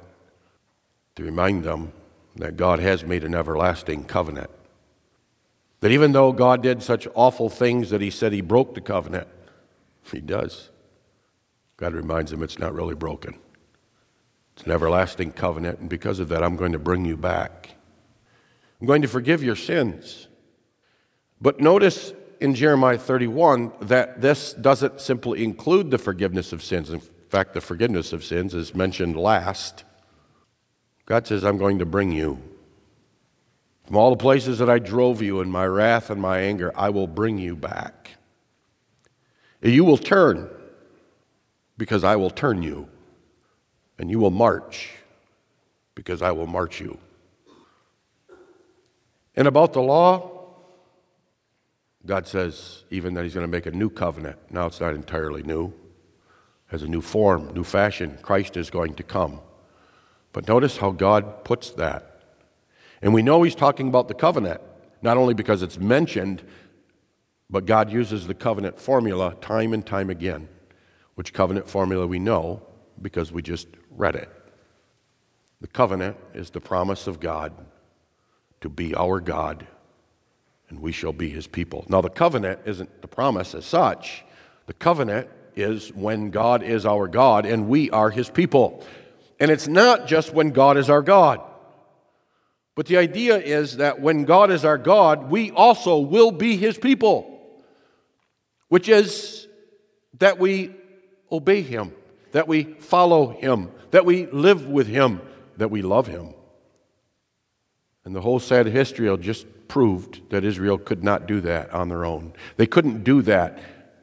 [1.16, 1.92] to remind them
[2.36, 4.50] that God has made an everlasting covenant.
[5.80, 9.28] That even though God did such awful things that he said he broke the covenant,
[10.10, 10.70] he does.
[11.76, 13.38] God reminds him it's not really broken.
[14.54, 17.70] It's an everlasting covenant, and because of that, I'm going to bring you back.
[18.80, 20.28] I'm going to forgive your sins.
[21.40, 26.90] But notice in Jeremiah 31 that this doesn't simply include the forgiveness of sins.
[26.90, 29.84] In fact, the forgiveness of sins is mentioned last.
[31.04, 32.38] God says, I'm going to bring you.
[33.86, 36.90] From all the places that I drove you in my wrath and my anger, I
[36.90, 38.10] will bring you back.
[39.62, 40.48] You will turn
[41.76, 42.88] because I will turn you,
[43.98, 44.90] and you will march
[45.94, 46.98] because I will march you.
[49.34, 50.39] And about the law,
[52.06, 54.38] God says even that He's going to make a new covenant.
[54.50, 55.72] Now it's not entirely new,
[56.66, 58.18] has a new form, new fashion.
[58.22, 59.40] Christ is going to come.
[60.32, 62.22] But notice how God puts that.
[63.02, 64.60] And we know he's talking about the covenant,
[65.02, 66.42] not only because it's mentioned,
[67.48, 70.48] but God uses the covenant formula time and time again,
[71.14, 72.62] which covenant formula we know
[73.02, 74.28] because we just read it.
[75.60, 77.52] The covenant is the promise of God
[78.60, 79.66] to be our God,
[80.70, 81.84] and we shall be his people.
[81.88, 84.24] Now, the covenant isn't the promise as such,
[84.66, 88.84] the covenant is when God is our God and we are his people.
[89.38, 91.40] And it's not just when God is our God.
[92.76, 96.78] But the idea is that when God is our God, we also will be his
[96.78, 97.40] people,
[98.68, 99.48] which is
[100.18, 100.74] that we
[101.32, 101.92] obey him,
[102.32, 105.20] that we follow him, that we live with him,
[105.56, 106.34] that we love him.
[108.04, 112.04] And the whole sad history just proved that Israel could not do that on their
[112.04, 112.32] own.
[112.56, 113.58] They couldn't do that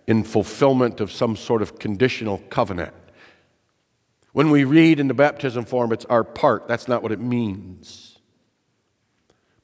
[0.07, 2.93] in fulfillment of some sort of conditional covenant.
[4.31, 6.67] When we read in the baptism form, it's our part.
[6.67, 8.17] That's not what it means.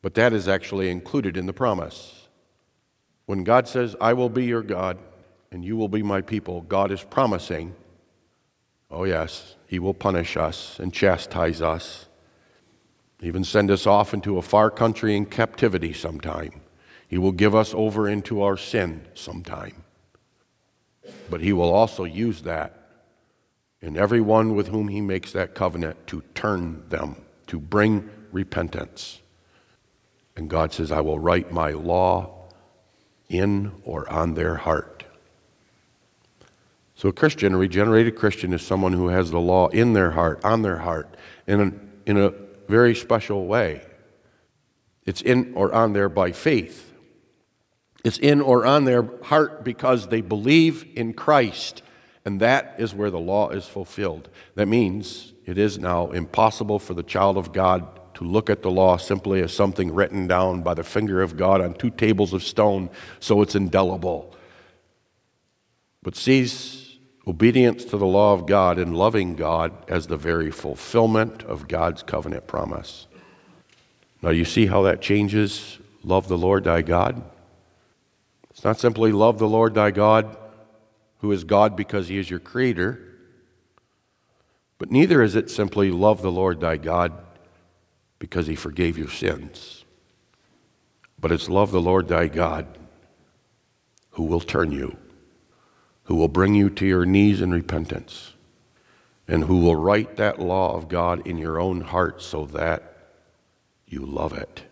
[0.01, 2.27] But that is actually included in the promise.
[3.25, 4.97] When God says, I will be your God
[5.51, 7.75] and you will be my people, God is promising,
[8.91, 12.07] oh, yes, He will punish us and chastise us,
[13.26, 16.61] even send us off into a far country in captivity sometime.
[17.07, 19.84] He will give us over into our sin sometime.
[21.30, 22.89] But He will also use that
[23.82, 27.15] in everyone with whom He makes that covenant to turn them,
[27.47, 29.21] to bring repentance.
[30.36, 32.47] And God says, I will write my law
[33.30, 35.03] in or on their heart.
[36.95, 40.43] So, a Christian, a regenerated Christian, is someone who has the law in their heart,
[40.43, 41.15] on their heart,
[41.47, 42.34] in a, in a
[42.68, 43.82] very special way.
[45.05, 46.93] It's in or on there by faith.
[48.03, 51.82] It's in or on their heart because they believe in Christ
[52.26, 54.30] And that is where the law is fulfilled.
[54.55, 58.72] That means it is now impossible for the child of God to look at the
[58.72, 62.43] law simply as something written down by the finger of God on two tables of
[62.43, 62.89] stone
[63.20, 64.36] so it's indelible,
[66.03, 66.82] but sees
[67.28, 72.03] obedience to the law of God and loving God as the very fulfillment of God's
[72.03, 73.07] covenant promise.
[74.21, 77.24] Now, you see how that changes love the Lord thy God?
[78.49, 80.38] It's not simply love the Lord thy God,
[81.19, 82.99] who is God because he is your creator,
[84.78, 87.13] but neither is it simply love the Lord thy God
[88.19, 89.86] because he forgave your sins.
[91.19, 92.67] But it's love the Lord thy God
[94.11, 94.97] who will turn you,
[96.03, 98.33] who will bring you to your knees in repentance,
[99.27, 102.97] and who will write that law of God in your own heart so that
[103.87, 104.63] you love it.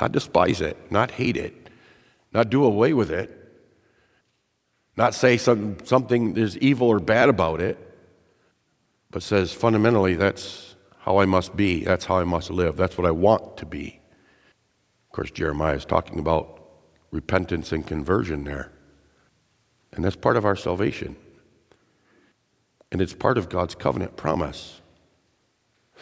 [0.00, 1.68] Not despise it, not hate it,
[2.32, 3.38] not do away with it,
[4.96, 7.78] not say some, something is evil or bad about it,
[9.10, 11.84] but says fundamentally that's how I must be.
[11.84, 12.76] That's how I must live.
[12.76, 14.00] That's what I want to be.
[15.08, 16.62] Of course, Jeremiah is talking about
[17.10, 18.70] repentance and conversion there.
[19.92, 21.16] And that's part of our salvation.
[22.90, 24.80] And it's part of God's covenant promise.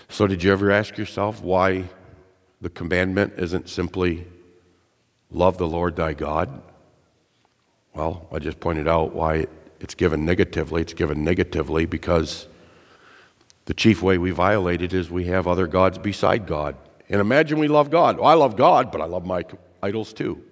[0.09, 1.85] So, did you ever ask yourself why
[2.61, 4.27] the commandment isn't simply
[5.31, 6.63] love the Lord thy God?
[7.95, 9.47] Well, I just pointed out why
[9.81, 10.83] it's given negatively.
[10.83, 12.47] It's given negatively because
[13.67, 16.77] the chief way we violate it is we have other gods beside God.
[17.09, 18.19] And imagine we love God.
[18.19, 19.45] Well, I love God, but I love my
[19.83, 20.43] idols too.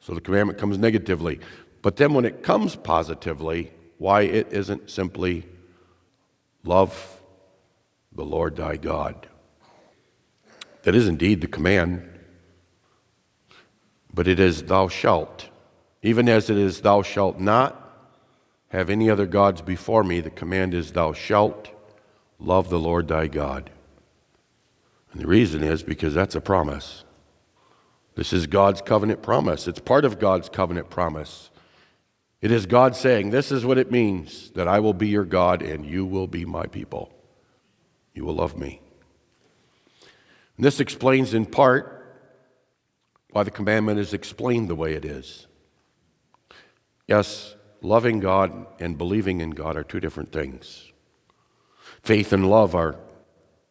[0.00, 1.40] So the commandment comes negatively.
[1.82, 5.46] But then when it comes positively, why it isn't simply
[6.64, 7.20] love
[8.12, 9.28] the Lord thy God.
[10.82, 12.08] That is indeed the command,
[14.12, 15.48] but it is thou shalt.
[16.02, 17.76] Even as it is thou shalt not
[18.68, 21.70] have any other gods before me, the command is thou shalt
[22.40, 23.70] Love the Lord thy God.
[25.12, 27.04] And the reason is because that's a promise.
[28.14, 29.68] This is God's covenant promise.
[29.68, 31.49] It's part of God's covenant promise.
[32.40, 35.62] It is God saying, This is what it means that I will be your God
[35.62, 37.12] and you will be my people.
[38.14, 38.80] You will love me.
[40.56, 41.96] And this explains in part
[43.30, 45.46] why the commandment is explained the way it is.
[47.06, 50.92] Yes, loving God and believing in God are two different things.
[52.02, 52.96] Faith and love are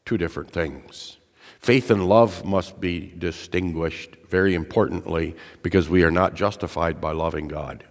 [0.06, 1.18] two different things.
[1.60, 7.48] Faith and love must be distinguished very importantly because we are not justified by loving
[7.48, 7.84] God.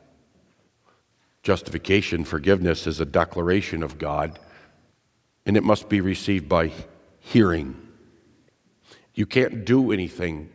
[1.49, 4.38] Justification, forgiveness, is a declaration of God,
[5.46, 6.70] and it must be received by
[7.20, 7.74] hearing.
[9.14, 10.51] You can't do anything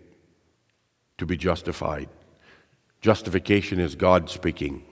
[1.18, 2.10] to be justified.
[3.02, 4.84] Justification is God speaking,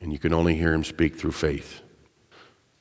[0.00, 1.82] and you can only hear Him speak through faith.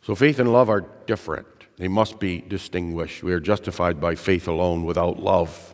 [0.04, 1.48] So faith and love are different.
[1.78, 3.24] They must be distinguished.
[3.24, 5.74] We are justified by faith alone without love.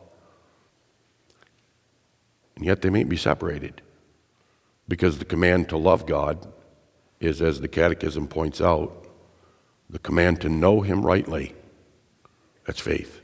[2.56, 3.82] And yet they may be separated
[4.90, 6.52] because the command to love God
[7.22, 9.08] is, as the Catechism points out,
[9.90, 11.54] the command to know Him rightly.
[12.66, 13.22] That's faith.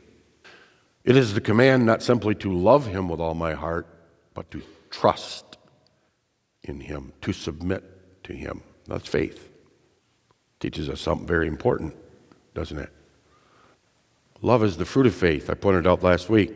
[1.03, 3.87] It is the command not simply to love Him with all my heart,
[4.33, 5.57] but to trust
[6.63, 8.61] in Him, to submit to Him.
[8.87, 9.49] That's faith.
[10.59, 11.95] Teaches us something very important,
[12.53, 12.91] doesn't it?
[14.41, 15.49] Love is the fruit of faith.
[15.49, 16.55] I pointed out last week.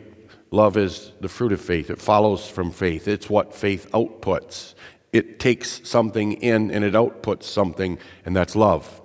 [0.52, 1.90] Love is the fruit of faith.
[1.90, 3.06] It follows from faith.
[3.08, 4.74] It's what faith outputs.
[5.12, 9.00] It takes something in and it outputs something, and that's love.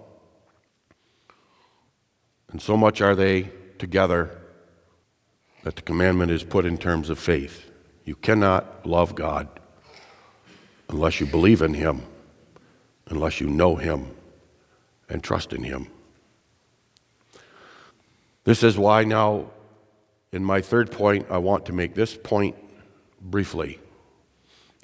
[2.52, 4.42] And so much are they together
[5.64, 7.70] that the commandment is put in terms of faith.
[8.06, 9.50] You cannot love God
[10.90, 12.04] unless you believe in Him,
[13.08, 14.12] unless you know Him,
[15.10, 15.88] and trust in Him.
[18.44, 19.50] This is why now,
[20.32, 22.56] in my third point, I want to make this point
[23.20, 23.80] briefly.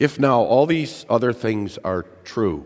[0.02, 2.66] If now all these other things are true,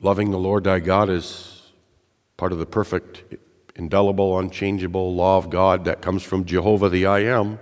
[0.00, 1.70] loving the Lord thy God is
[2.36, 3.36] part of the perfect,
[3.76, 7.60] indelible, unchangeable law of God that comes from Jehovah the I Am.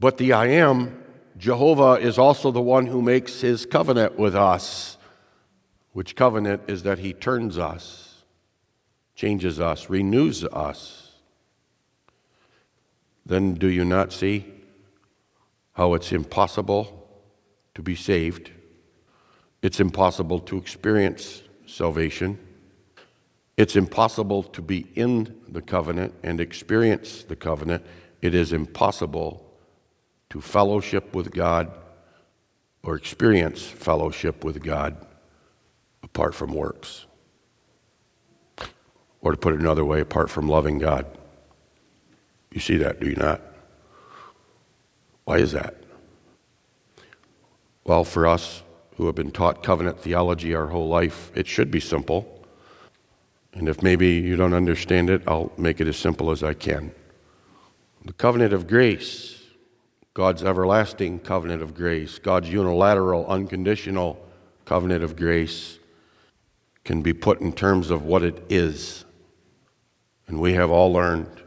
[0.00, 0.98] But the I Am,
[1.36, 4.96] Jehovah, is also the one who makes his covenant with us
[5.92, 8.24] which covenant is that he turns us,
[9.14, 11.12] changes us, renews us.
[13.26, 14.54] Then do you not see
[15.78, 17.08] how it's impossible
[17.76, 18.50] to be saved?
[19.62, 22.36] It's impossible to experience salvation.
[23.56, 27.86] It's impossible to be in the covenant and experience the covenant.
[28.22, 29.48] It is impossible
[30.30, 31.70] to fellowship with God
[32.82, 35.06] or experience fellowship with God
[36.02, 37.06] apart from works.
[39.20, 41.06] Or to put it another way, apart from loving God.
[42.50, 43.42] You see that, do you not?
[45.28, 45.74] Why is that?
[47.84, 48.62] Well, for us
[48.96, 52.46] who have been taught covenant theology our whole life, it should be simple.
[53.52, 56.92] And if maybe you don't understand it, I'll make it as simple as I can.
[58.06, 59.42] The covenant of grace,
[60.14, 64.26] God's everlasting covenant of grace, God's unilateral, unconditional
[64.64, 65.78] covenant of grace,
[66.84, 69.04] can be put in terms of what it is.
[70.26, 71.42] And we have all learned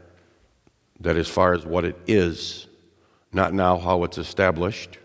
[1.00, 2.68] that as far as what it is,
[3.32, 4.98] not now how it's established,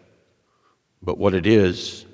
[1.02, 2.06] but what it is,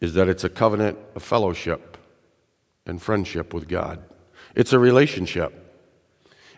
[0.00, 1.96] is that it's a covenant of fellowship
[2.86, 4.02] and friendship with God.
[4.54, 5.60] It's a relationship.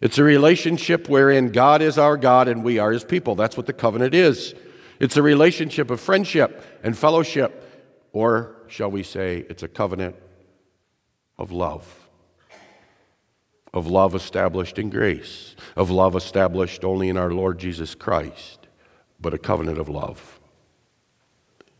[0.01, 3.35] It's a relationship wherein God is our God and we are his people.
[3.35, 4.55] That's what the covenant is.
[5.01, 7.63] It's a relationship of friendship and fellowship,
[8.13, 10.17] or shall we say, it's a covenant
[11.39, 12.06] of love.
[13.77, 18.69] Of love established in grace, of love established only in our Lord Jesus Christ,
[19.21, 20.41] but a covenant of love.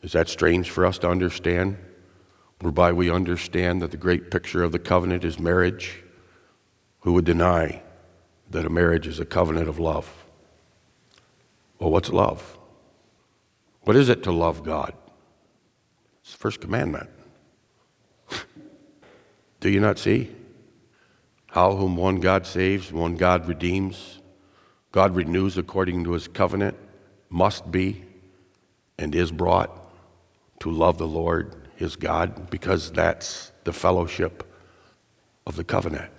[0.03, 1.79] Is that strange for us to understand?
[2.61, 6.03] Whereby we understand that the great picture of the covenant is marriage?
[7.01, 7.83] Who would deny
[8.51, 10.27] that a marriage is a covenant of love?
[11.79, 12.59] Well, what's love?
[13.85, 14.93] What is it to love God?
[16.21, 17.09] It's the first commandment.
[19.61, 20.36] Do you not see?
[21.57, 24.21] How whom one God saves, one God redeems,
[24.93, 26.77] God renews according to his covenant,
[27.31, 28.05] must be
[28.99, 29.71] and is brought
[30.61, 34.45] to love the Lord his God, because that's the fellowship
[35.47, 36.13] of the covenant.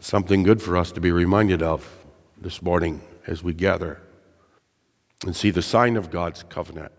[0.00, 1.96] Something good for us to be reminded of
[2.38, 4.02] this morning as we gather
[5.24, 6.92] and see the sign of God's covenant.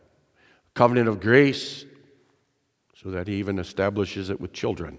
[0.73, 1.85] Covenant of grace
[2.95, 4.97] so that he even establishes it with children.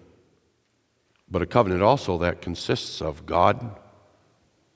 [1.30, 3.78] But a covenant also that consists of God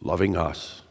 [0.00, 0.82] loving us,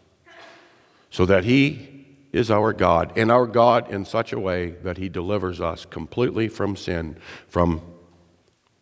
[1.10, 5.10] so that he is our God, and our God in such a way that he
[5.10, 7.82] delivers us completely from sin, from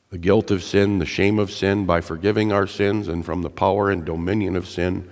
[0.10, 3.50] the guilt of sin, the shame of sin, by forgiving our sins, and from the
[3.50, 5.10] power and dominion of sin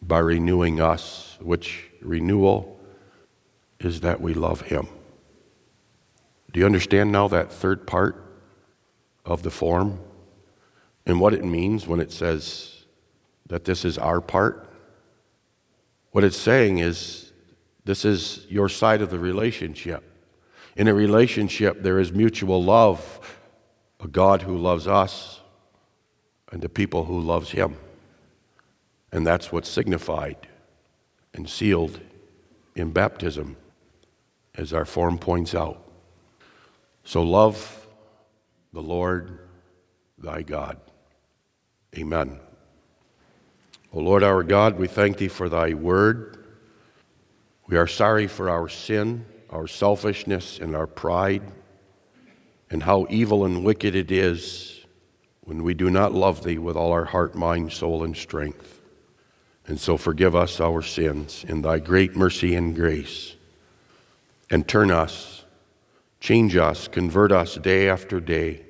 [0.00, 2.80] by renewing us, which renewal
[3.80, 4.86] is that we love him.
[6.52, 8.24] Do you understand now that third part
[9.24, 10.00] of the form
[11.06, 12.84] and what it means when it says
[13.46, 14.68] that this is our part?
[16.12, 17.32] What it's saying is
[17.84, 20.04] this is your side of the relationship.
[20.76, 23.20] In a relationship, there is mutual love,
[24.00, 25.40] a God who loves us
[26.50, 27.76] and the people who loves him.
[29.10, 30.48] And that's what's signified
[31.34, 32.00] and sealed
[32.74, 33.56] in baptism,
[34.54, 35.82] as our form points out.
[37.04, 37.86] So love
[38.72, 39.40] the Lord
[40.18, 40.78] thy God.
[41.96, 42.40] Amen.
[43.92, 46.44] O Lord our God, we thank thee for thy word.
[47.66, 51.42] We are sorry for our sin, our selfishness, and our pride,
[52.70, 54.84] and how evil and wicked it is
[55.44, 58.80] when we do not love thee with all our heart, mind, soul, and strength.
[59.66, 63.36] And so forgive us our sins in thy great mercy and grace,
[64.50, 65.42] and turn us
[66.22, 68.64] Change us, convert us day after day,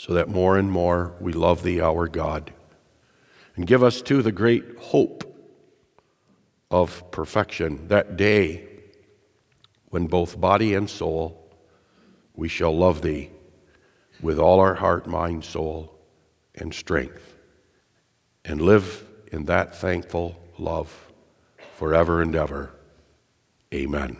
[0.00, 2.54] so that more and more we love Thee, our God.
[3.54, 5.24] And give us, too, the great hope
[6.70, 8.66] of perfection, that day
[9.90, 11.54] when both body and soul
[12.34, 13.28] we shall love Thee
[14.22, 15.94] with all our heart, mind, soul,
[16.54, 17.36] and strength,
[18.42, 21.12] and live in that thankful love
[21.74, 22.70] forever and ever.
[23.74, 24.16] Amen.